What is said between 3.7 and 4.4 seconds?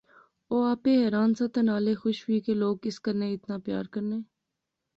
کرنے